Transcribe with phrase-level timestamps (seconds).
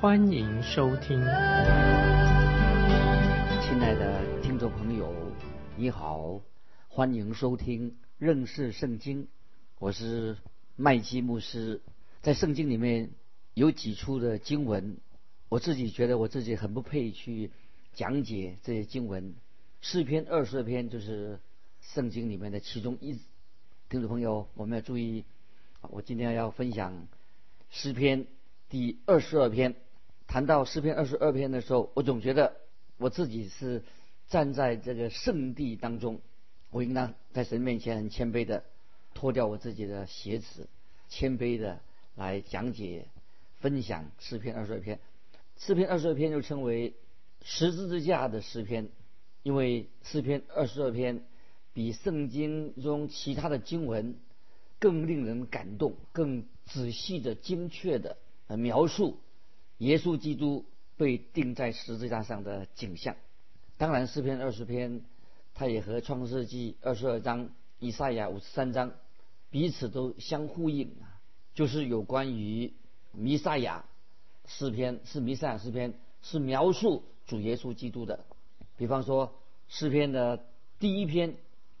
[0.00, 1.20] 欢迎收听。
[3.60, 5.14] 亲爱的听众朋友，
[5.76, 6.40] 你好，
[6.88, 9.28] 欢迎收听认识圣经，
[9.78, 10.38] 我是
[10.76, 11.82] 麦基牧师。
[12.22, 13.10] 在圣经里面
[13.52, 14.96] 有几处的经文，
[15.50, 17.50] 我自己觉得我自己很不配去
[17.92, 19.34] 讲解这些经文。
[19.82, 21.40] 诗篇二十篇就是
[21.82, 23.20] 圣经里面的其中一。
[23.90, 25.26] 听众朋友，我们要注意，
[25.82, 27.06] 我今天要分享
[27.68, 28.26] 诗篇
[28.70, 29.76] 第二十二篇。
[30.30, 32.54] 谈到诗篇二十二篇的时候，我总觉得
[32.98, 33.82] 我自己是
[34.28, 36.20] 站在这个圣地当中，
[36.70, 38.62] 我应当在神面前很谦卑的
[39.12, 40.68] 脱掉我自己的鞋子，
[41.08, 41.80] 谦卑的。
[42.16, 43.06] 来讲解、
[43.60, 44.98] 分享诗篇二十二篇。
[45.56, 46.94] 诗篇二十二篇又称为
[47.42, 48.88] 十字之架的诗篇，
[49.42, 51.24] 因为诗篇二十二篇
[51.72, 54.16] 比圣经中其他的经文
[54.78, 59.18] 更令人感动、更仔细的、精确的描述
[59.80, 60.66] 耶稣基督
[60.98, 63.16] 被钉在十字架上的景象。
[63.78, 65.00] 当然，诗篇二十篇
[65.54, 68.92] 它也和创世纪二十二章、以赛亚五十三章
[69.48, 71.16] 彼此都相呼应啊。
[71.54, 72.74] 就是有关于
[73.12, 73.86] 弥赛亚
[74.44, 78.26] 诗篇，是弥赛亚诗篇，是描述主耶稣基督的。
[78.76, 79.34] 比方说
[79.66, 80.44] 诗篇的
[80.78, 81.36] 第一篇，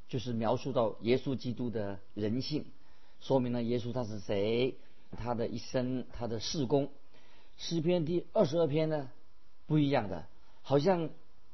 [0.08, 2.64] 就是描述到耶稣基督的人性，
[3.20, 4.76] 说明了耶稣他是谁，
[5.18, 6.90] 他的一生，他的事工。
[7.60, 9.10] 诗篇第二十二篇呢，
[9.66, 10.24] 不一样的，
[10.62, 11.10] 好像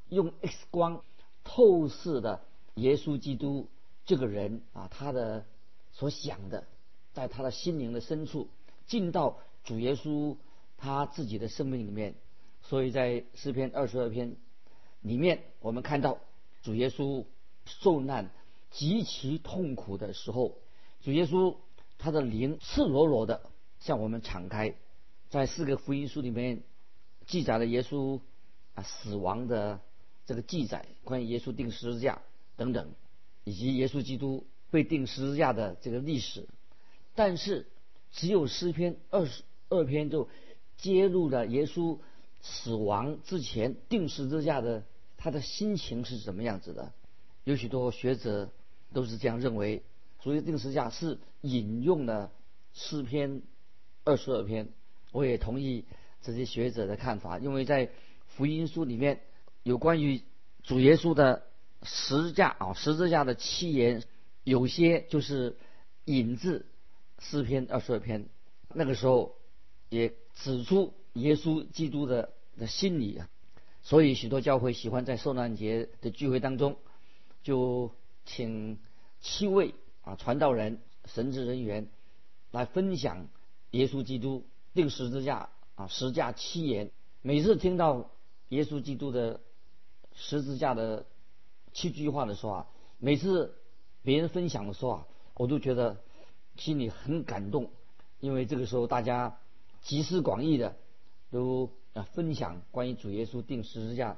[0.09, 1.03] 用 X 光
[1.43, 2.43] 透视的
[2.77, 3.67] 耶稣基督
[4.05, 5.45] 这个人啊，他的
[5.93, 6.65] 所想的。
[7.13, 8.49] 在他的心灵的深处，
[8.87, 10.37] 进到主耶稣
[10.77, 12.15] 他自己的生命里面，
[12.63, 14.37] 所以在诗篇二十二篇
[15.01, 16.19] 里面，我们看到
[16.63, 17.25] 主耶稣
[17.65, 18.31] 受难
[18.71, 20.59] 极其痛苦的时候，
[21.01, 21.57] 主耶稣
[21.99, 23.51] 他的灵赤裸裸的
[23.81, 24.77] 向我们敞开，
[25.29, 26.63] 在四个福音书里面
[27.27, 28.21] 记载了耶稣
[28.75, 29.81] 啊死亡的
[30.25, 32.23] 这个记载，关于耶稣钉十字架
[32.57, 32.93] 等等，
[33.45, 36.47] 以及耶稣基督被钉十字架的这个历史。
[37.15, 37.67] 但是，
[38.13, 40.29] 只有诗篇二十二篇就
[40.77, 41.99] 揭露了耶稣
[42.41, 44.85] 死亡之前定十字架的
[45.17, 46.93] 他的心情是什么样子的。
[47.45, 48.51] 有许多学者
[48.93, 49.83] 都是这样认为，
[50.23, 52.31] 所以定十字架是引用了
[52.73, 53.43] 诗篇
[54.05, 54.69] 二十二篇。
[55.13, 55.85] 我也同意
[56.23, 57.91] 这些学者的看法，因为在
[58.27, 59.21] 福音书里面
[59.63, 60.23] 有关于
[60.63, 61.43] 主耶稣的
[61.83, 64.03] 十字架啊十字架的七言，
[64.45, 65.57] 有些就是
[66.05, 66.67] 引自。
[67.19, 68.29] 诗篇二十二篇，
[68.75, 69.37] 那个时候
[69.89, 73.31] 也指出耶稣基督的的心理啊，
[73.81, 76.77] 所以许多教会喜欢在受难节的聚会当中，
[77.43, 77.91] 就
[78.27, 78.79] 请
[79.23, 81.89] 七位啊传道人、神职人员
[82.51, 83.29] 来分享
[83.71, 86.93] 耶稣基督定十字架啊十架七言。
[87.23, 88.13] 每次听到
[88.51, 89.41] 耶稣基督的
[90.15, 91.05] 十字架的
[91.73, 92.67] 七句话的时候啊，
[92.99, 93.57] 每次
[94.05, 95.97] 别人分享的时候啊，我都觉得。
[96.59, 97.69] 心里很感动，
[98.19, 99.37] 因为这个时候大家
[99.83, 100.75] 集思广益的
[101.31, 104.17] 都啊分享关于主耶稣定十字架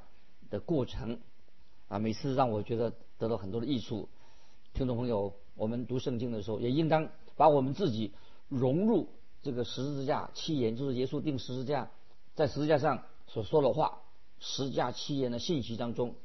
[0.49, 1.19] 的过程
[1.89, 4.07] 啊，每次让我觉得得到很多的益处。
[4.71, 8.13] 听众朋友，我们读圣经的时候，也应当把我们自己
[8.47, 9.09] 融入
[9.41, 11.89] 这个十字架七言，就是耶稣定十字架
[12.35, 14.01] 在十字架上所说的话，
[14.39, 16.15] 十架七言的信息当中。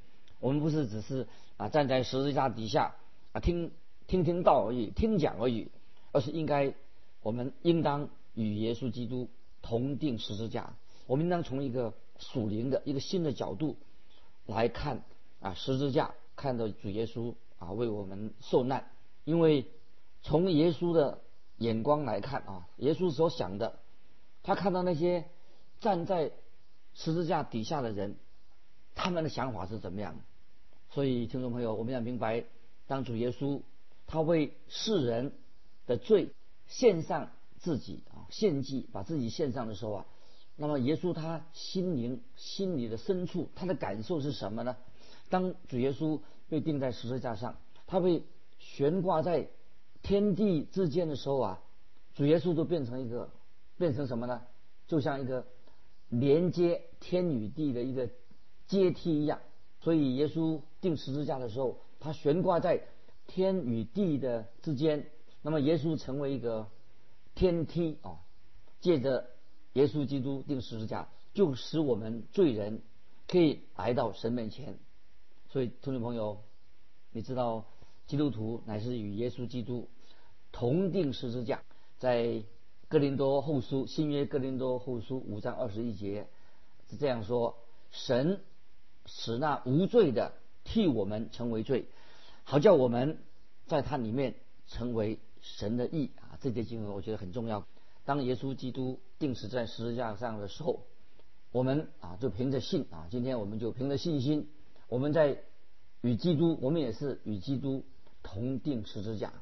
[0.41, 1.27] 我们不是只是
[1.57, 2.97] 啊站在十字架底下
[3.33, 3.73] 啊听
[4.07, 5.71] 听听道而已，听讲而已。
[6.13, 6.73] 而是应该，
[7.23, 9.29] 我们应当与耶稣基督
[9.63, 10.77] 同定十字架。
[11.09, 13.77] 我们应当从一个属灵的一个新的角度
[14.47, 15.03] 来看
[15.41, 18.89] 啊十字架，看到主耶稣啊为我们受难。
[19.25, 19.67] 因为
[20.23, 21.19] 从耶稣的
[21.59, 23.79] 眼光来看啊，耶稣所想的，
[24.43, 25.25] 他看到那些
[25.81, 26.33] 站在
[26.95, 28.17] 十字架底下的人，
[28.95, 30.17] 他们的想法是怎么样？
[30.91, 32.45] 所以听众朋友，我们要明白，
[32.87, 33.63] 当主耶稣
[34.07, 35.33] 他为世人。
[35.87, 36.31] 的罪
[36.67, 40.07] 献上自己啊，献祭把自己献上的时候啊，
[40.57, 44.79] 那么耶稣他心灵心里的深处，他的感受是什么呢？
[45.29, 48.23] 当主耶稣被钉在十字架上，他被
[48.59, 49.51] 悬挂在
[50.05, 51.63] 天地之间的时候啊，
[52.15, 53.31] 主耶稣就变成一个
[53.79, 54.43] 变成什么呢？
[54.87, 55.47] 就像一个
[56.11, 58.11] 连接天与地的一个
[58.67, 59.41] 阶梯一样。
[59.81, 62.87] 所以耶稣钉十字架的时候，他悬挂在
[63.27, 65.11] 天与地的之间。
[65.43, 66.69] 那么耶稣成为一个
[67.35, 68.21] 天梯啊，
[68.81, 69.31] 借着
[69.73, 72.83] 耶稣基督钉十字架，就使我们罪人
[73.27, 74.79] 可以来到神面前。
[75.49, 76.43] 所以，听众朋友，
[77.11, 77.65] 你知道
[78.07, 79.89] 基督徒乃是与耶稣基督
[80.53, 81.63] 同定十字架。
[81.99, 82.43] 在
[82.89, 86.29] 哥林多后书新约哥林多后书五章二十一节
[86.91, 87.57] 是这样说：
[87.91, 88.41] 神
[89.07, 90.35] 使那无罪的
[90.65, 91.87] 替我们成为罪，
[92.43, 93.19] 好叫我们
[93.67, 94.35] 在他里面
[94.67, 96.39] 成为神的义啊！
[96.41, 97.67] 这节经文我觉得很重要。
[98.05, 100.85] 当耶稣基督定死在十字架上的时候，
[101.53, 104.51] 我们啊就凭着信啊，今天我们就凭着信心。
[104.89, 105.43] 我们在
[106.03, 107.85] 与基督，我们也是与基督
[108.25, 109.33] 同定十字架。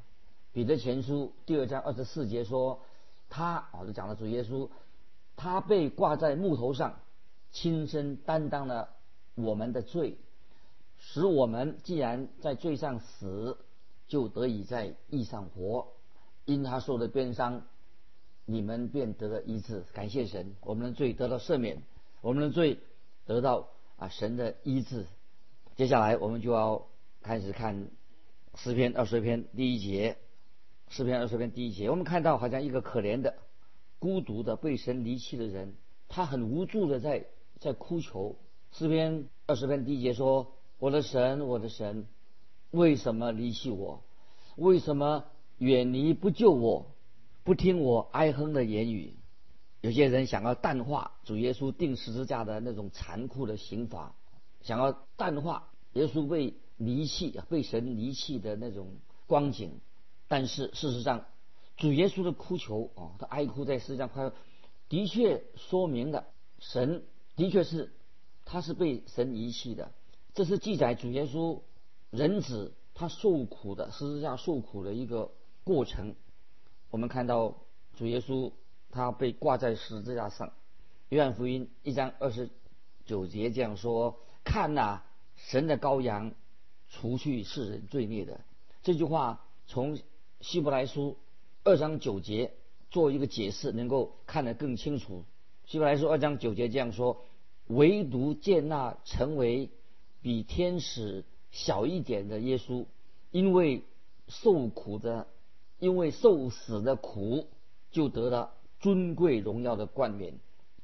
[0.52, 2.81] 彼得前书第二章二十四节说，
[3.31, 4.69] 他啊就讲了主耶稣，
[5.34, 7.00] 他被挂在木头上，
[7.50, 8.90] 亲身担当了
[9.34, 10.19] 我们的罪，
[10.99, 13.56] 使我们既然在罪上死，
[14.08, 15.88] 就得以在义上活。
[16.44, 17.62] 因他受的鞭伤，
[18.44, 19.84] 你们便得了医治。
[19.94, 21.82] 感谢神，我们的罪得到赦免，
[22.20, 22.79] 我们的罪
[23.25, 25.06] 得到啊神的医治。
[25.76, 26.88] 接下来我们就要
[27.23, 27.88] 开始看
[28.54, 30.19] 诗篇二十篇第一节。
[30.88, 33.34] 诗篇二十篇第一节，我们看到好像一个可怜的、
[33.99, 35.75] 孤独的、被神离弃的人，
[36.06, 37.25] 他很无助的在
[37.58, 38.37] 在哭求。
[38.72, 42.06] 诗篇二十篇第一节说：“我的神，我的神，
[42.70, 44.02] 为什么离弃我？
[44.56, 45.25] 为什么
[45.56, 46.93] 远离不救我？
[47.43, 49.16] 不听我哀哼的言语？”
[49.81, 54.14] 有些人想要淡化主耶稣钉十字架的那种残酷的刑罚。
[54.60, 58.96] 想要淡化耶稣被离弃、被神离弃的那种
[59.26, 59.81] 光景，
[60.29, 61.25] 但是事实上，
[61.76, 64.31] 主耶稣的哭求啊，他哀哭在世上快，
[64.88, 66.26] 的确说明了
[66.58, 67.05] 神
[67.37, 67.93] 的确是
[68.44, 69.93] 他是被神遗弃的。
[70.34, 71.61] 这是记载主耶稣
[72.11, 75.32] 人子他受苦的十字架受苦的一个
[75.64, 76.14] 过程。
[76.90, 77.56] 我们看到
[77.94, 78.52] 主耶稣
[78.90, 80.52] 他被挂在十字架上，
[81.08, 82.50] 约翰福音一章二十
[83.05, 84.19] 九节这样说。
[84.44, 85.02] 看呐，
[85.37, 86.34] 神的羔羊，
[86.92, 88.40] 除去世人罪孽的
[88.82, 89.98] 这句话，从
[90.40, 91.16] 希伯来书
[91.64, 92.52] 二章九节
[92.90, 95.24] 做一个解释，能够看得更清楚。
[95.66, 97.24] 希伯来书二章九节这样说：
[97.66, 99.70] 唯独见那成为
[100.20, 102.84] 比天使小一点的耶稣，
[103.30, 103.82] 因为
[104.28, 105.26] 受苦的，
[105.78, 107.48] 因为受死的苦，
[107.90, 110.34] 就得了尊贵荣耀的冠冕，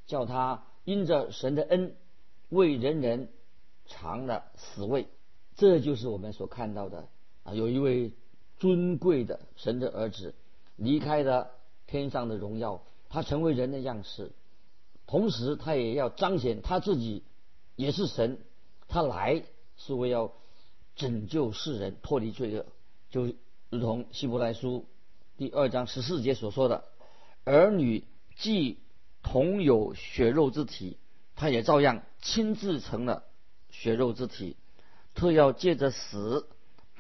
[0.07, 1.95] 叫他因着神的恩，
[2.49, 3.29] 为人人。
[3.91, 5.09] 尝了死味，
[5.59, 7.09] 这就是我们所看到的
[7.43, 7.53] 啊！
[7.53, 8.13] 有一位
[8.61, 10.37] 尊贵的神的儿子，
[10.77, 11.51] 离开了
[11.89, 14.31] 天上的荣耀，他成为人的样式，
[15.09, 17.25] 同时他也要彰显他自己
[17.75, 18.39] 也是神，
[18.87, 19.43] 他来
[19.77, 20.33] 是为要
[20.95, 22.65] 拯救世人脱离罪恶，
[23.11, 23.35] 就
[23.69, 24.87] 如同希伯来书
[25.37, 26.85] 第二章十四节所说的
[27.43, 28.05] ：“儿女
[28.37, 28.79] 既
[29.25, 30.99] 同有血肉之体，
[31.35, 33.25] 他也照样亲自成了。”
[33.71, 34.57] 血肉之体，
[35.19, 36.49] 特要借着死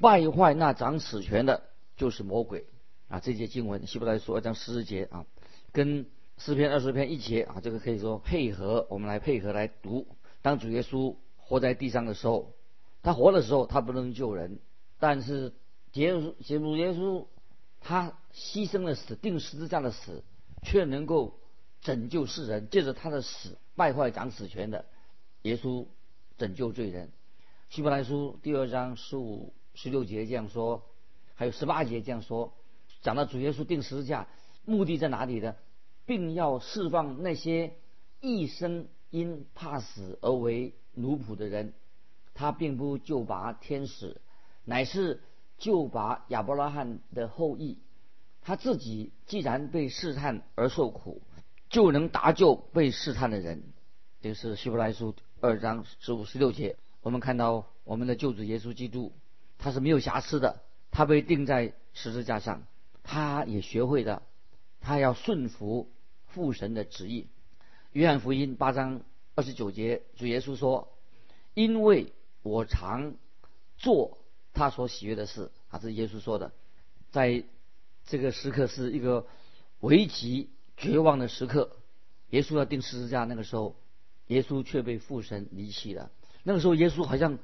[0.00, 1.62] 败坏那掌死权的，
[1.96, 2.66] 就是魔鬼
[3.06, 3.20] 啊！
[3.20, 5.24] 这节经文希伯来书二章十节啊，
[5.70, 6.04] 跟
[6.36, 10.08] 诗篇二十篇一节啊，这个可以说配合，我们来配合来读。
[10.42, 12.54] 当主耶稣活在地上的时候，
[13.04, 14.58] 他活的时候他不能救人，
[14.98, 15.52] 但是
[15.92, 17.26] 结结主耶稣
[17.80, 20.24] 他牺牲了死，定十字架的死，
[20.64, 21.38] 却能够
[21.80, 24.86] 拯救世人，借着他的死败坏掌死权的
[25.42, 25.86] 耶稣。
[26.36, 27.10] 拯救罪人，
[27.70, 30.86] 希伯来书第二章十五、十六节这样说，
[31.34, 32.54] 还有十八节这样说，
[33.02, 34.26] 讲到主耶稣定十字架
[34.64, 35.54] 目的在哪里呢？
[36.06, 37.74] 并要释放那些
[38.20, 41.74] 一生因怕死而为奴仆的人。
[42.32, 44.22] 他并不救拔天使，
[44.64, 45.22] 乃是
[45.58, 47.78] 救拔亚伯拉罕的后裔。
[48.40, 51.20] 他自己既然被试探而受苦，
[51.68, 53.62] 就能搭救被试探的人。
[54.22, 55.14] 这是希伯来书。
[55.40, 56.76] 二章十五十六节，
[57.08, 59.14] 我们看到我们的救主耶稣基督，
[59.56, 60.60] 他是没有瑕疵的，
[60.90, 62.66] 他被钉在十字架上，
[63.02, 64.22] 他也学会了，
[64.82, 65.90] 他要顺服
[66.26, 67.26] 父神的旨意。
[67.92, 69.00] 约翰福音八章
[69.34, 70.92] 二十九节，主耶稣说
[71.54, 72.12] ：“因为
[72.42, 73.14] 我常
[73.78, 74.18] 做
[74.52, 76.52] 他所喜悦的事。”啊，这是耶稣说的。
[77.10, 77.42] 在
[78.04, 79.26] 这个时刻是一个
[79.80, 81.74] 危急绝望的时刻，
[82.28, 83.76] 耶稣要钉十字架，那个时候。
[84.26, 86.10] 耶稣却被父神离弃了。
[86.48, 87.38] 那个时候，耶稣好像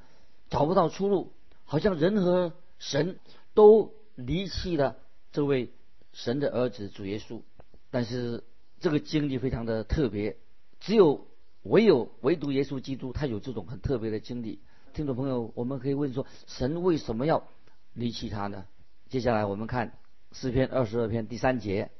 [0.49, 1.31] 找不到出路，
[1.63, 3.19] 好像人和神
[3.53, 4.97] 都离弃了
[5.31, 5.71] 这位
[6.11, 7.43] 神的儿子主耶稣。
[7.91, 8.43] 但是
[8.79, 10.37] 这个经历非常的特别，
[10.79, 11.27] 只有
[11.61, 14.59] 唯有唯独耶稣基督，他有这种很特别的经历。
[14.95, 17.47] 听众朋友，我们可以问说，神为什么要
[17.93, 18.65] 离弃他呢？
[19.09, 19.99] 接下来我们看
[20.31, 21.91] 诗篇二十二篇第三节，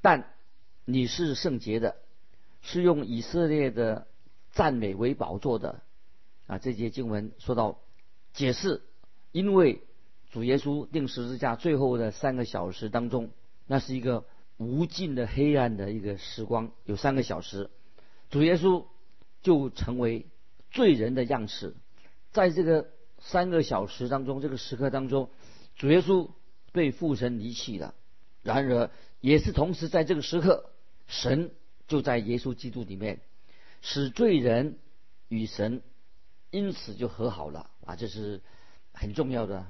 [0.00, 0.32] 但
[0.86, 1.96] 你是圣洁的，
[2.62, 4.06] 是用以色列的
[4.50, 5.82] 赞美为宝座的。
[6.46, 7.80] 啊，这节经文说到
[8.34, 8.82] 解释，
[9.32, 9.80] 因为
[10.30, 13.30] 主耶稣定十字架最后的三个小时当中，
[13.66, 14.26] 那是一个
[14.58, 17.70] 无尽的黑暗的一个时光，有三个小时，
[18.28, 18.84] 主耶稣
[19.42, 20.26] 就成为
[20.70, 21.74] 罪人的样式，
[22.30, 25.30] 在这个三个小时当中，这个时刻当中，
[25.76, 26.28] 主耶稣
[26.72, 27.94] 被父神离弃了。
[28.42, 30.68] 然而，也是同时在这个时刻，
[31.06, 31.52] 神
[31.88, 33.20] 就在耶稣基督里面，
[33.80, 34.76] 使罪人
[35.28, 35.80] 与神。
[36.54, 38.40] 因此就和好了啊，这是
[38.92, 39.66] 很重要的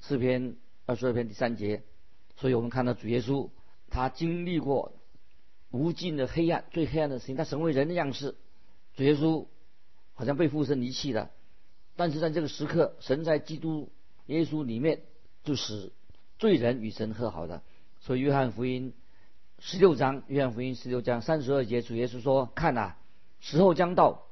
[0.00, 1.82] 诗篇二十二篇第三节。
[2.38, 3.50] 所以我们看到主耶稣
[3.90, 4.94] 他经历过
[5.70, 8.34] 无尽的黑暗，最黑暗的事情，他成为人的样式。
[8.94, 9.46] 主耶稣
[10.14, 11.30] 好像被父神离弃了，
[11.96, 13.90] 但是在这个时刻，神在基督
[14.24, 15.02] 耶稣里面
[15.44, 15.92] 就使
[16.38, 17.62] 罪人与神和好的。
[18.00, 18.94] 所以约翰福音
[19.58, 22.94] 十六章，约翰福音十六章三十二节，主耶稣说：“看呐，
[23.38, 24.28] 时候将到。”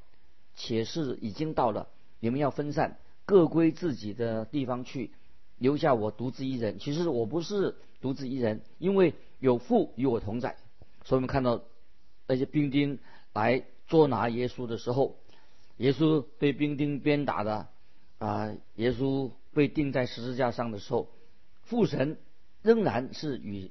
[0.57, 1.89] 且是已经到了，
[2.19, 5.11] 你们要分散，各归自己的地方去，
[5.57, 6.79] 留下我独自一人。
[6.79, 10.57] 其实我不是独自一人，因为有父与我同在。
[11.05, 11.63] 所以我们看到
[12.27, 12.99] 那些兵丁
[13.33, 15.17] 来捉拿耶稣的时候，
[15.79, 17.69] 耶稣被兵丁鞭打的
[18.19, 21.09] 啊，耶稣被钉在十字架上的时候，
[21.63, 22.19] 父神
[22.61, 23.71] 仍然是与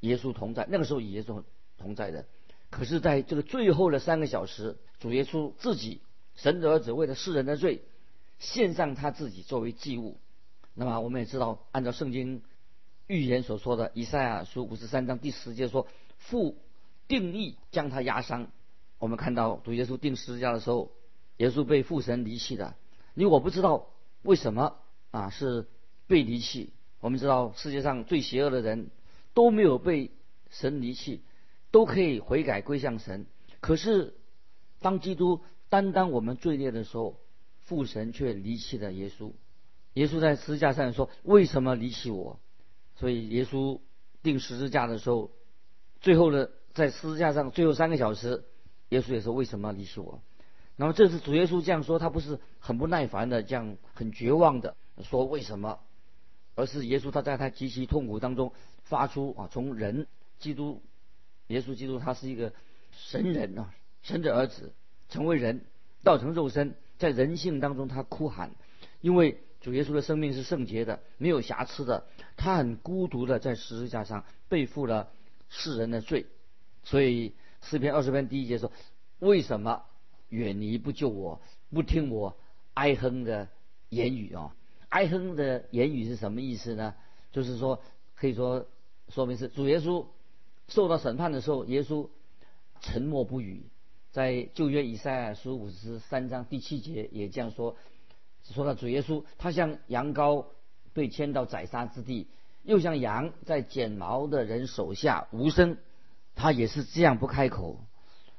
[0.00, 0.66] 耶稣同在。
[0.68, 1.42] 那个时候与耶稣
[1.78, 2.26] 同在的，
[2.68, 6.02] 可是在这个最后的三个小时，主耶稣自己。
[6.38, 7.82] 神的儿子为了世人的罪，
[8.38, 10.18] 献上他自己作为祭物。
[10.72, 12.42] 那么我们也知道，按照圣经
[13.08, 16.56] 预言所说的，以赛亚书五十三章第十节说：“父
[17.08, 18.52] 定义将他压伤。”
[19.00, 20.92] 我们看到主耶稣定十字架的时候，
[21.38, 22.76] 耶稣被父神离弃的。
[23.16, 23.88] 因为我不知道
[24.22, 24.76] 为什么
[25.10, 25.66] 啊是
[26.06, 26.72] 被离弃。
[27.00, 28.90] 我们知道世界上最邪恶的人
[29.34, 30.12] 都没有被
[30.50, 31.24] 神离弃，
[31.72, 33.26] 都可以悔改归向神。
[33.58, 34.14] 可是
[34.78, 35.40] 当基督。
[35.68, 37.16] 单当我们罪孽的时候，
[37.60, 39.32] 父神却离弃了耶稣。
[39.94, 42.38] 耶稣在十字架上说：“为什么离弃我？”
[42.96, 43.80] 所以耶稣
[44.22, 45.30] 钉十字架的时候，
[46.00, 48.44] 最后的在十字架上最后三个小时，
[48.90, 50.22] 耶稣也说：“为什么离弃我？”
[50.76, 55.80] 那么这是主耶稣这样说，他不是很不耐烦的，这样很绝望的说：“为什么？”
[56.54, 60.06] 而是耶稣他在他极其痛苦当中发出啊，从人
[60.38, 60.82] 基督
[61.48, 62.52] 耶稣基督他是一个
[62.92, 64.72] 神人啊，神的儿子。
[65.08, 65.62] 成为人，
[66.02, 68.50] 道成肉身，在人性当中，他哭喊，
[69.00, 75.10] 因为主耶稣的生命是圣洁的，没有瑕疵的，他很孤独的在十字架上背负了
[75.48, 76.26] 世人的罪，
[76.84, 78.70] 所以诗篇二十篇第一节说：
[79.18, 79.82] 为什么
[80.28, 82.36] 远离不救我，不听我
[82.74, 83.48] 哀哼的
[83.88, 84.54] 言语啊？
[84.90, 86.94] 哀哼的言语是什么意思呢？
[87.32, 87.82] 就是说，
[88.14, 88.66] 可以说
[89.08, 90.06] 说明是主耶稣
[90.68, 92.08] 受到审判的时候，耶稣
[92.80, 93.64] 沉默不语。
[94.10, 97.76] 在旧约以赛亚书五十三章第七节也这样说，
[98.42, 100.46] 说到主耶稣，他像羊羔
[100.94, 102.26] 被牵到宰杀之地，
[102.62, 105.76] 又像羊在剪毛的人手下无声，
[106.34, 107.80] 他也是这样不开口。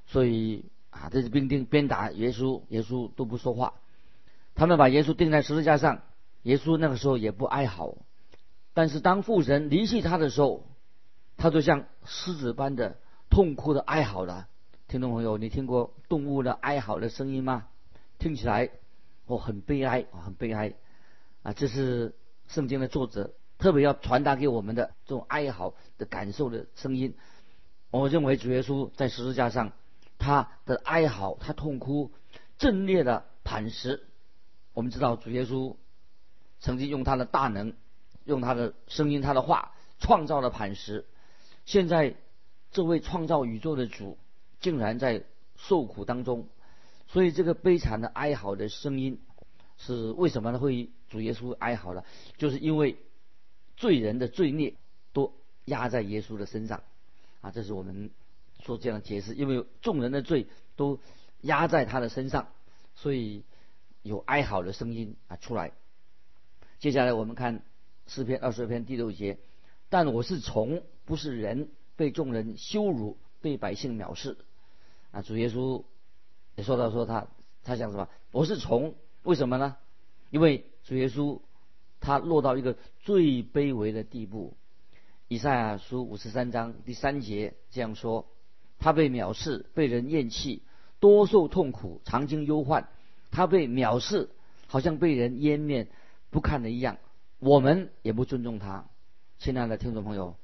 [0.07, 3.75] 所以啊，这是兵丁鞭打耶稣，耶稣都不说话。
[4.55, 6.01] 他们把耶稣钉在十字架上，
[6.41, 7.95] 耶稣那个时候也不哀嚎。
[8.73, 10.65] 但是当父神离弃他的时候，
[11.37, 12.97] 他就像狮子般的
[13.29, 14.47] 痛哭的哀嚎了。
[14.89, 17.67] 听众朋友，你听过动物的哀嚎的声音吗？
[18.17, 18.71] 听起来
[19.27, 20.73] 哦，很悲哀啊，很悲哀
[21.43, 21.53] 啊！
[21.53, 22.15] 这是
[22.47, 27.15] 圣经的作者特别要传达给我们的这种哀嚎的感受的声音。
[27.91, 29.73] 我认为主耶稣在十字架上，
[30.17, 32.11] 他的哀嚎，他痛哭，
[32.57, 34.07] 震裂的磐石。
[34.73, 35.75] 我们知道主耶稣
[36.59, 37.75] 曾经用他的大能，
[38.25, 41.05] 用他的声音，他的话创造了磐石。
[41.65, 42.15] 现在
[42.71, 44.17] 这位创造宇宙的主。
[44.59, 45.23] 竟然在
[45.55, 46.47] 受苦当中，
[47.07, 49.19] 所以这个悲惨的哀嚎的声音
[49.77, 50.59] 是为什么呢？
[50.59, 52.05] 会主耶稣哀嚎了，
[52.37, 52.97] 就是因为
[53.77, 54.75] 罪人的罪孽
[55.13, 55.33] 都
[55.65, 56.83] 压在耶稣的身上
[57.41, 57.51] 啊！
[57.51, 58.11] 这是我们
[58.63, 60.99] 说这样解释，因为众人的罪都
[61.41, 62.49] 压在他的身上，
[62.95, 63.43] 所以
[64.01, 65.71] 有哀嚎的声音啊出来。
[66.79, 67.63] 接下来我们看
[68.07, 69.37] 诗篇二十篇第六节，
[69.89, 74.37] 但我是虫，不是人，被众人羞辱，被百姓藐视。
[75.11, 75.83] 啊，主耶稣
[76.55, 77.27] 也说到说他
[77.63, 78.07] 他想什么？
[78.31, 79.77] 我是虫，为什么呢？
[80.29, 81.39] 因为主耶稣
[81.99, 84.55] 他落到一个最卑微的地步。
[85.27, 88.27] 以赛亚书五十三章第三节这样说：
[88.77, 90.63] 他被藐视，被人厌弃，
[90.99, 92.87] 多受痛苦，常经忧患。
[93.31, 94.29] 他被藐视，
[94.67, 95.87] 好像被人湮灭
[96.29, 96.97] 不堪的一样。
[97.39, 98.89] 我们也不尊重他。
[99.37, 100.35] 亲爱的听众朋友，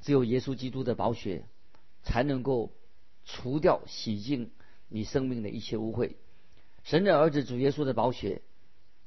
[0.00, 1.44] 只有耶稣基督的宝血
[2.02, 2.72] 才能够
[3.24, 4.50] 除掉、洗净
[4.88, 6.14] 你生命的一切污秽。
[6.82, 8.42] 神的儿子主耶稣的宝血，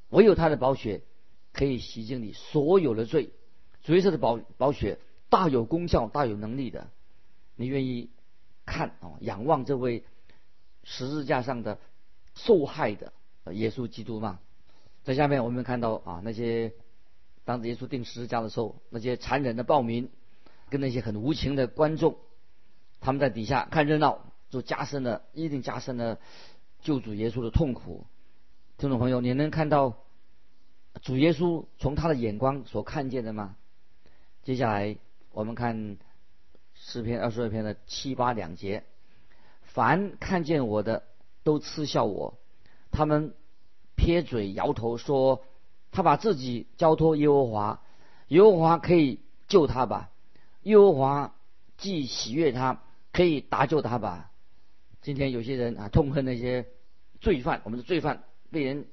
[0.09, 1.01] 唯有他的宝血
[1.53, 3.29] 可以洗净你所有的罪。
[3.83, 6.89] 主耶稣的宝宝血大有功效、大有能力的。
[7.55, 8.09] 你愿意
[8.65, 9.17] 看啊？
[9.21, 10.03] 仰望这位
[10.83, 11.79] 十字架上的
[12.35, 13.13] 受害的
[13.53, 14.39] 耶稣基督吗？
[15.03, 16.73] 在下面我们看到啊，那些
[17.45, 20.09] 当耶稣钉十字架的时候，那些残忍的暴民
[20.69, 22.17] 跟那些很无情的观众，
[22.99, 26.19] 他们在底下看热闹，就加深了，一定加深了
[26.81, 28.05] 救主耶稣的痛苦。
[28.77, 29.97] 听众朋友，你能看到
[31.01, 33.55] 主耶稣从他的眼光所看见的吗？
[34.43, 34.97] 接下来
[35.31, 35.97] 我们看。
[36.79, 38.83] 诗篇二十二篇的七八两节，
[39.63, 41.05] 凡看见我的
[41.43, 42.37] 都嗤笑我，
[42.91, 43.33] 他们
[43.95, 45.43] 撇嘴摇头说
[45.91, 47.81] ：“他把自己交托耶和华，
[48.27, 50.11] 耶和华可以救他吧？
[50.61, 51.33] 耶和华
[51.77, 52.83] 既喜悦他，
[53.17, 54.31] 可以搭救他吧？”
[55.01, 56.67] 今天有些人啊痛恨那些
[57.19, 58.85] 罪犯，我们的罪犯被人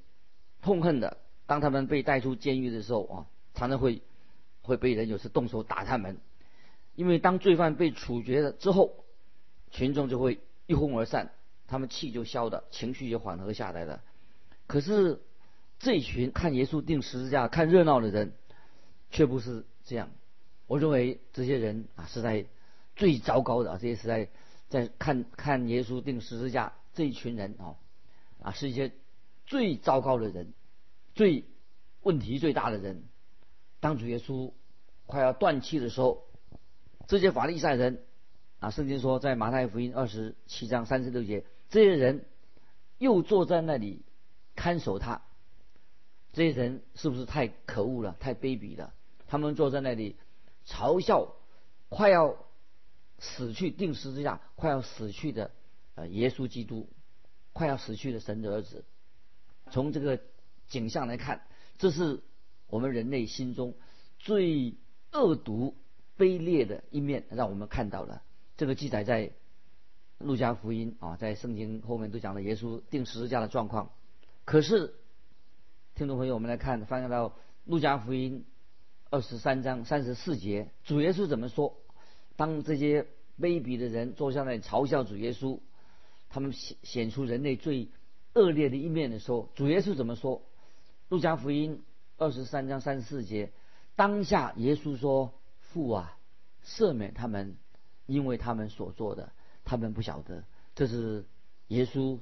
[0.62, 4.00] 痛恨的，当他们被带出监狱的时候啊，常常会
[4.62, 6.16] 会被人有时动手打他们。
[6.94, 9.04] 因为当罪犯被处决了之后，
[9.70, 11.32] 群众就会一哄而散，
[11.66, 14.02] 他们气就消的，情绪也缓和下来了。
[14.66, 15.20] 可是
[15.78, 18.32] 这群看耶稣钉十字架、看热闹的人，
[19.10, 20.08] 却不是这样。
[20.66, 22.46] 我认为这些人啊是在
[22.96, 24.28] 最糟糕的啊，这些是在
[24.68, 27.76] 在看看耶稣钉十字架这一群人啊
[28.42, 28.92] 啊是一些
[29.46, 30.52] 最糟糕的人，
[31.14, 31.44] 最
[32.02, 33.04] 问题最大的人。
[33.80, 34.52] 当主耶稣
[35.06, 36.24] 快要断气的时候。
[37.06, 38.02] 这些法利赛人
[38.60, 42.24] 啊，圣经说在马太福音二十七章三十六节，这些人
[42.96, 44.06] 又坐在那里
[44.56, 45.20] 看守他。
[46.32, 48.94] 这些人是不是太可恶了，太卑鄙了？
[49.26, 50.16] 他们坐在那里
[50.66, 51.34] 嘲笑
[51.90, 52.43] 快要
[53.24, 55.50] 死去定十字架、快要死去的
[55.96, 56.88] 呃耶稣基督，
[57.52, 58.84] 快要死去的神的儿子。
[59.70, 60.20] 从这个
[60.68, 61.42] 景象来看，
[61.78, 62.22] 这是
[62.68, 63.74] 我们人类心中
[64.18, 64.76] 最
[65.12, 65.76] 恶毒。
[66.16, 68.22] 卑劣的一面让我们看到了，
[68.56, 69.32] 这个记载在
[70.18, 73.90] 路加福音啊，在圣经后面都讲了耶稣钉十字架的状况。
[74.44, 74.94] 可是，
[75.96, 77.34] 听众朋友，我们来看，翻看到
[77.64, 78.44] 路加福音
[79.10, 81.80] 二十三章三十四节，主耶稣怎么说？
[82.36, 83.04] 当这些
[83.40, 85.60] 卑鄙的人坐下来嘲笑主耶稣，
[86.28, 87.88] 他们显显出人类最
[88.34, 90.42] 恶劣的一面的时候，主耶稣怎么说？
[91.08, 91.82] 路加福音
[92.16, 93.52] 二十三章三十四节，
[93.96, 95.34] 当下耶稣说。
[95.72, 96.16] 父啊，
[96.64, 97.56] 赦免他们，
[98.06, 99.32] 因为他们所做的，
[99.64, 100.44] 他们不晓得。
[100.76, 101.24] 这是
[101.66, 102.20] 耶稣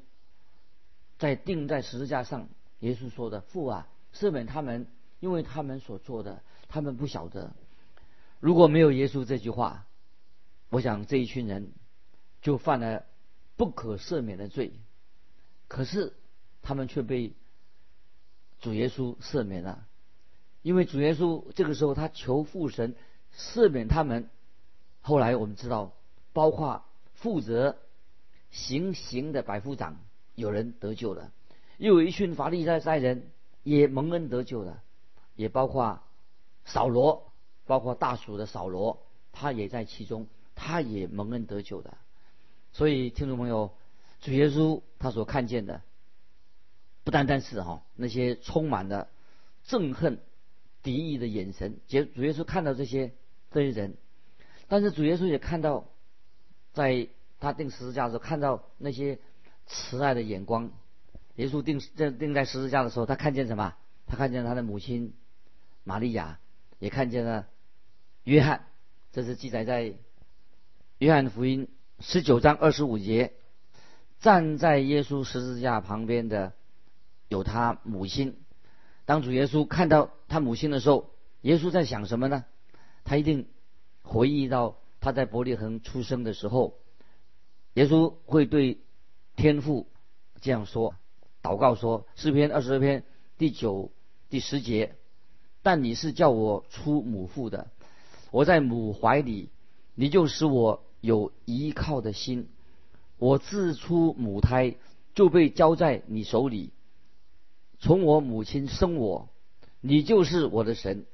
[1.19, 2.49] 在钉在十字架上，
[2.79, 4.87] 耶稣说的：“父啊，赦免他们，
[5.21, 7.53] 因为他们所做的，他们不晓得。”
[8.41, 9.87] 如果没有耶稣这句话，
[10.73, 11.71] 我想这一群人
[12.41, 13.05] 就犯了
[13.57, 14.73] 不可赦免的罪。
[15.69, 16.13] 可是
[16.63, 17.35] 他们却被
[18.59, 19.87] 主耶稣赦免了，
[20.63, 22.97] 因为主耶稣这个时候他求父神。
[23.35, 24.29] 赦免他们。
[25.01, 25.95] 后来我们知道，
[26.35, 27.79] 包括负责
[28.51, 29.99] 行刑的百夫长
[30.35, 31.33] 有人得救了，
[31.79, 33.31] 又有一群法利赛赛人
[33.63, 34.83] 也蒙恩得救了，
[35.35, 36.03] 也包括
[36.67, 37.33] 扫罗，
[37.65, 40.27] 包括大蜀的扫罗，他也在其中，
[40.65, 41.97] 他也蒙恩得救的。
[42.73, 43.75] 所以听众朋友，
[44.21, 45.83] 主耶稣他所看见的，
[47.05, 49.09] 不单单是哈那些充满的
[49.67, 50.21] 憎恨、
[50.83, 53.13] 敌意的眼神，主主耶稣看到这些。
[53.55, 53.99] 这些人，
[54.67, 55.85] 但是主耶稣也看到，
[56.73, 57.07] 在
[57.39, 59.19] 他钉十字架的时候，看到那些
[59.67, 60.71] 慈爱的眼光。
[61.35, 63.77] 耶稣钉在钉在十字架的时候，他看见什么？
[64.07, 65.13] 他看见他的母亲
[65.85, 66.39] 玛利亚，
[66.79, 67.47] 也看见了
[68.25, 68.65] 约翰。
[69.13, 69.93] 这是记载在
[71.03, 71.67] 约翰福音
[71.99, 73.33] 十九章二十五节。
[74.21, 76.53] 站在耶稣十字架旁边的
[77.27, 78.37] 有他母亲。
[79.05, 81.11] 当主耶稣看到他母亲的时候，
[81.41, 82.45] 耶稣在想什么呢？
[83.03, 83.49] 他一定
[84.03, 86.75] 回忆到他在伯利恒出生的时候，
[87.75, 88.79] 耶稣会对
[89.35, 89.89] 天父
[90.41, 90.95] 这样说
[91.43, 93.03] ：“祷告说，诗篇二十二篇
[93.39, 93.91] 第九、
[94.31, 94.95] 第十节，
[95.65, 97.73] 但你是叫我出母腹的，
[98.31, 99.51] 我在母怀里，
[99.97, 102.49] 你就使我有依靠的心。
[103.19, 104.77] 我自出母胎
[105.15, 106.71] 就被交在你手里，
[107.79, 109.29] 从我母亲生我，
[109.83, 111.05] 你就是我的神。”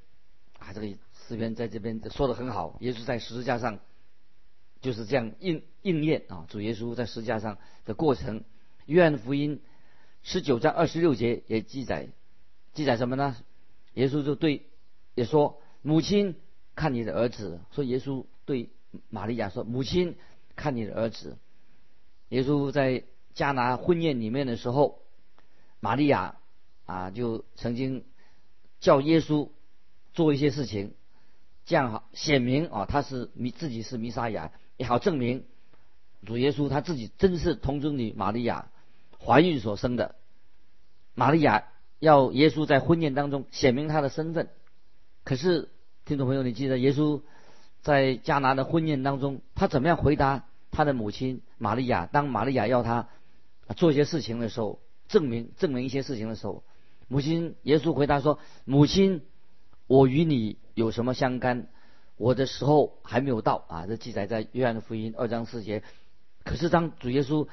[0.61, 0.96] 啊，这个。
[1.27, 3.81] 诗篇在这边说的很好，耶稣在十字架上
[4.81, 8.44] 就是这样应应验啊，主耶稣在十字架上的过程。
[8.87, 9.61] 约翰福音
[10.22, 12.09] 十九章二十六节也记载，
[12.72, 13.37] 记载什么呢？
[13.92, 14.64] 耶稣就对
[15.14, 16.35] 也说：“母亲，
[16.74, 18.70] 看你的儿子。”说耶稣对
[19.08, 20.16] 玛利亚说：“母亲，
[20.56, 21.38] 看你的儿子。”
[22.30, 25.00] 耶稣在迦拿婚宴里面的时候，
[25.80, 26.37] 玛利亚
[26.87, 28.04] 啊就曾经
[28.80, 29.48] 叫耶稣
[30.12, 30.94] 做一些事情，
[31.64, 34.52] 这样好显明啊他是弥自己是弥撒亚。
[34.76, 35.44] 也好证明
[36.24, 38.70] 主耶稣他自己真是童贞女玛利亚
[39.18, 40.14] 怀孕所生的。
[41.14, 41.64] 玛利亚
[41.98, 44.48] 要耶稣在婚宴当中显明他的身份。
[45.24, 45.68] 可是
[46.04, 47.22] 听众朋友，你记得耶稣
[47.88, 52.05] 在迦拿的婚宴当中，他怎么样回答他的母亲玛利亚？
[52.05, 53.09] 当玛利亚要他
[53.79, 56.64] 做一些事情的时候，证明证明一些事情的时候，
[57.09, 59.22] 母亲耶稣回答说：“母亲，
[59.87, 61.68] 我与你有什么相干？”
[62.18, 63.87] 我的时候还没有到啊！
[63.87, 65.83] 这记载在约翰的福音二章四节。
[66.44, 67.48] 可是当主耶稣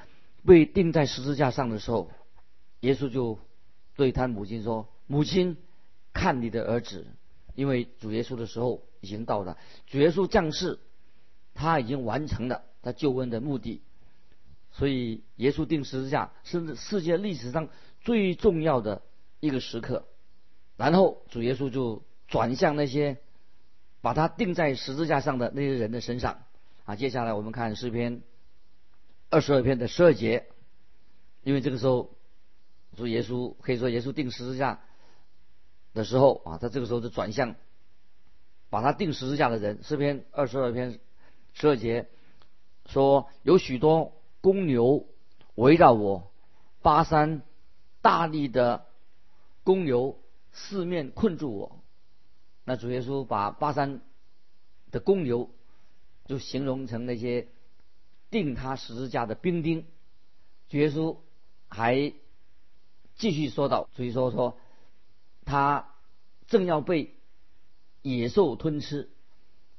[0.45, 2.12] 被钉在十字架上的时候，
[2.82, 3.39] 耶稣就
[3.95, 5.56] 对他母亲说：“母亲，
[6.12, 7.08] 看你的儿子。”
[7.56, 10.80] 因为主耶稣的时候已经到了，主耶稣降世，
[11.54, 13.82] 他已经完成了他救恩的目的。
[14.72, 17.70] 所以耶稣钉十字架是世界历史上
[18.02, 19.02] 最重要的
[19.39, 20.06] 一个时刻。
[20.76, 23.18] 然后主耶稣就转向那些。
[24.02, 26.44] 把它钉在十字架上的那些人的身上
[26.84, 26.96] 啊！
[26.96, 28.22] 接下来我们看诗篇
[29.32, 30.46] 二十二篇的十二节，
[31.41, 32.15] 因为这个时候
[32.96, 34.80] 主耶稣可以说耶稣钉十字架
[35.96, 37.56] 的时候啊，他这个时候就转向
[38.69, 39.84] 把他钉十字架的人。
[39.84, 40.99] 诗篇二十二篇
[41.54, 42.08] 十二节
[42.86, 45.08] 说：“有许多公牛
[45.56, 46.32] 围绕我，
[46.82, 47.41] 巴山
[48.01, 48.86] 大力的
[49.63, 50.19] 公牛
[50.51, 51.80] 四面困住我。”
[52.65, 54.01] 那主耶稣把巴山
[54.91, 55.51] 的公牛
[56.25, 57.47] 就形容成那些
[58.32, 59.86] 钉他十字架的兵丁。
[60.67, 61.17] 主耶稣
[61.67, 62.13] 还
[63.15, 64.58] 继续说道：“主耶稣说
[65.45, 65.93] 他
[66.47, 67.15] 正要被
[68.13, 69.10] 野兽吞吃。”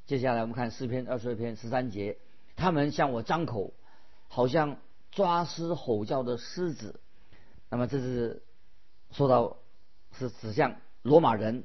[0.06, 2.18] 接下来我们看诗篇二十二篇十三节
[2.56, 3.72] ：“他们向我张口，
[4.28, 4.78] 好像
[5.10, 7.00] 抓狮吼叫的狮子。”
[7.70, 8.42] 那么这是
[9.12, 9.56] 说到
[10.18, 11.64] 是指向罗马人。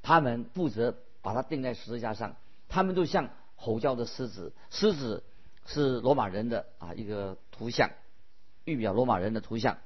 [0.00, 2.36] 他们负责把它钉在十字架上，
[2.68, 5.22] 他们都像吼叫的狮子，狮子
[5.66, 7.90] 是罗马人的啊一个图像，
[8.64, 9.78] 预表罗马人的图像。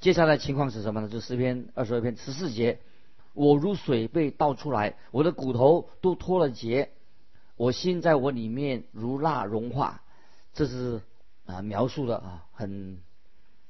[0.00, 1.08] 接下来情况是什么呢？
[1.08, 2.80] 就诗篇二十二篇十四节，
[3.34, 6.90] 我如水被倒出来，我的骨头都脱了节，
[7.56, 10.02] 我心在我里面如蜡融化。
[10.52, 11.00] 这是
[11.46, 13.00] 啊描述的啊很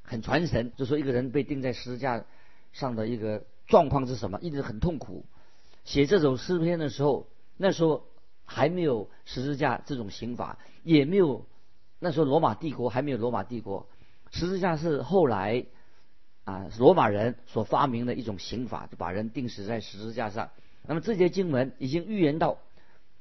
[0.03, 2.25] 很传神，就说一个人被钉在十字架
[2.72, 4.40] 上的一个状况是什么？
[4.40, 5.25] 一直很痛苦。
[5.85, 8.05] 写这首诗篇的时候，那时候
[8.44, 11.46] 还没有十字架这种刑法，也没有
[12.01, 13.87] 那时候罗马帝国还没有罗马帝国，
[14.31, 15.66] 十字架是后来
[16.44, 20.50] 啊罗马人所发明的一种刑法，就把人钉死在十字架上。
[20.87, 22.59] 那么这些经文已经预言到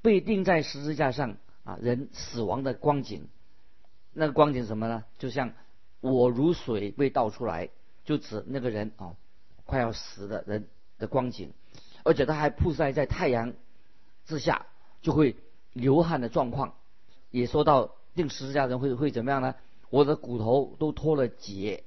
[0.01, 3.27] 被钉在十字架上啊人死亡的光景。
[4.13, 5.03] 那个光景什么呢？
[5.19, 5.53] 就像
[5.99, 7.69] 我如水被倒出来，
[8.03, 9.15] 就指那个人啊
[9.65, 11.53] 快要死的人的光景。
[12.03, 13.53] 而且他还曝晒在太阳
[14.25, 14.65] 之下，
[15.01, 15.35] 就会
[15.73, 16.73] 流汗的状况。
[17.29, 19.55] 也说到定十字架人会会怎么样呢？
[19.91, 21.83] 我的骨头都脱了节，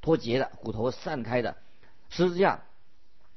[0.00, 1.56] 脱节的骨头散开的。
[2.08, 2.62] 十字架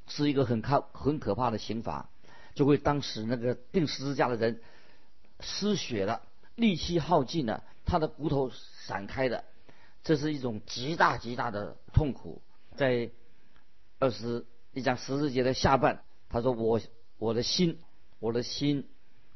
[0.07, 2.09] 是一个很可很可怕的刑罚，
[2.55, 4.61] 就会当时那个钉十字架的人
[5.39, 6.21] 失血了，
[6.55, 8.51] 力气耗尽了，他的骨头
[8.85, 9.43] 散开的，
[10.03, 12.41] 这是一种极大极大的痛苦。
[12.75, 13.11] 在
[13.99, 16.03] 二十一章十字节的下半。
[16.29, 16.81] 他说：“我
[17.19, 17.77] 我的心，
[18.17, 18.89] 我的心，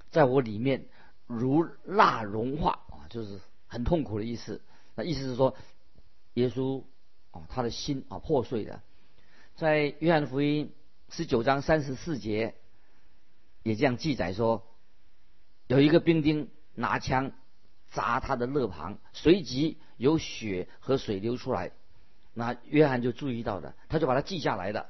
[0.09, 0.87] 在我里面
[1.27, 4.63] 如蜡融化啊，就是很痛苦的意思。
[4.95, 5.55] 那意思是说，
[6.33, 6.83] 耶稣
[7.31, 8.81] 啊，他的心啊破碎的。
[9.55, 10.71] 在约翰福音
[11.09, 12.55] 十九章三十四节
[13.63, 14.63] 也这样记载说，
[15.67, 17.31] 有一个兵丁拿枪
[17.89, 21.71] 砸他的肋旁，随即有血和水流出来。
[22.33, 24.89] 那约翰就注意到的，他就把它记下来了。”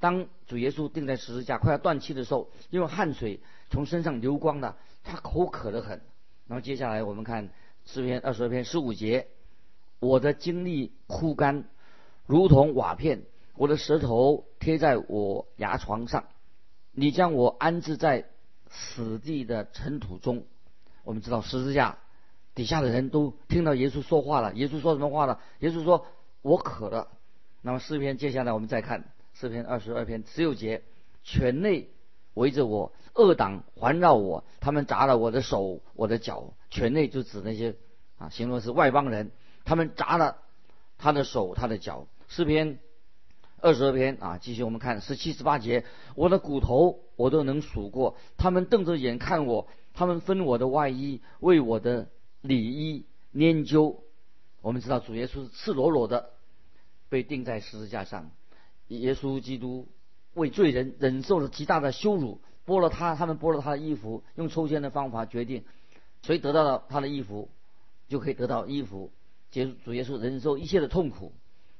[0.00, 6.02] 当主耶稣钉在十字架快要断气的时候，因为汗水从身上流光了，他口渴得很。
[6.46, 7.48] 然后接下来我们看
[7.86, 9.28] 诗篇二十二篇十五节：
[10.00, 11.64] 我的精力枯干，
[12.26, 13.20] 如同瓦片；
[13.56, 16.24] 我的舌头贴在我牙床上。
[16.92, 18.26] 你将我安置在
[18.70, 20.46] 死地的尘土中。
[21.02, 21.98] 我们知道十字架
[22.54, 24.54] 底下的人都听到耶稣说话了。
[24.54, 25.38] 耶稣说什么话呢？
[25.58, 26.06] 耶稣说
[26.40, 27.08] ：“我渴了。”
[27.62, 29.04] 那么诗篇接下来我们再看。
[29.34, 30.82] 诗篇二十二篇十六节，
[31.24, 31.90] 犬类
[32.34, 36.54] 围着我，恶党环绕我，他们砸了我的手、我的脚。
[36.70, 37.74] 权内就指那些
[38.18, 39.32] 啊，形容是外邦人，
[39.64, 40.38] 他们砸了
[40.96, 42.06] 他的手、他的脚。
[42.28, 42.78] 诗篇
[43.60, 45.84] 二十二篇啊，继续我们看十七、十八节，
[46.14, 52.08] 我的骨头我都能数过，他们瞪着眼看我，他们分我的外衣，为我的
[52.40, 54.02] 里衣研究。
[54.60, 56.30] 我们知道主耶稣赤裸裸的
[57.08, 58.30] 被钉在十字架上，
[58.88, 59.88] 耶稣基督
[60.32, 65.64] 为罪人忍受了极大的羞辱，剥了他，他们剥了他的衣服，用抽签的方法决定
[66.22, 67.50] 谁得到了他的衣服，
[68.08, 69.12] 就可以得到衣服。
[69.50, 71.32] 结主耶稣忍受一切的痛苦，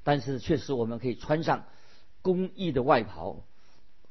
[0.05, 1.65] 但是确实我们可以穿上
[2.23, 3.45] 公义的外袍，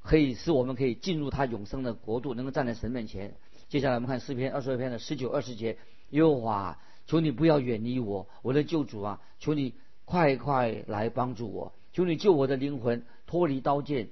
[0.02, 3.38] 可以使我们可以进入他永生的国度，能够站在神面前。
[3.70, 5.78] 接下来我们看诗篇二十二篇的十九二十节，
[6.10, 6.78] 耶和华。
[7.06, 9.22] 求你不要远离我，我的救主啊！
[9.38, 9.74] 求你
[10.06, 14.08] 快快来帮助我，求你救我的灵魂脱离刀剑，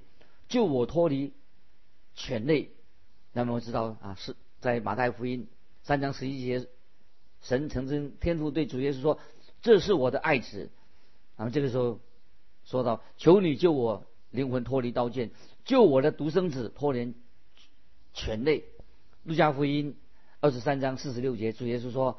[0.46, 1.32] 救我脱离
[2.14, 2.70] 犬类。
[3.32, 5.48] 那么我知道啊，是在马太福音
[5.82, 6.68] 三章十一节，
[7.40, 9.18] 神曾经天父对主耶稣说
[9.62, 10.70] ：“这是我的爱子。”
[11.36, 12.00] 那么这个时候
[12.64, 15.30] 说到：“求你救我灵魂脱离刀剑，
[15.64, 17.14] 救我的独生子脱离
[18.12, 18.64] 犬类。”
[19.24, 19.96] 路加福音
[20.40, 22.18] 二十三章四十六节，主耶稣说。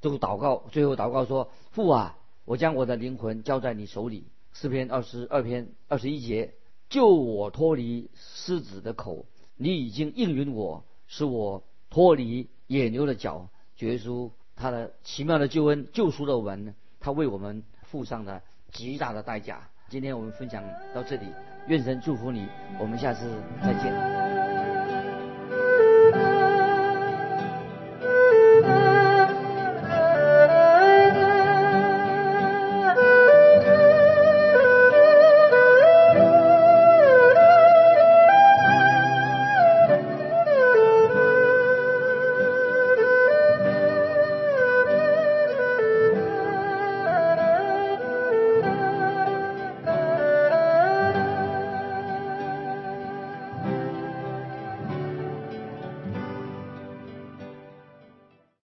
[0.00, 6.52] 就祷告，最后祷告说：“父啊，我将我的灵魂交在你手里。”诗篇二十二篇二十一节
[6.90, 9.24] ：“救我脱离狮子的口，
[9.56, 13.48] 你已经应允我，使我脱离野牛的脚。”
[13.80, 19.60] 耶稣他的奇妙的救恩救赎了我们，他为我们付上了极大的代价。
[19.88, 21.28] 今天我们分享到这里，
[21.68, 24.43] 愿神祝福你，我们下次再见。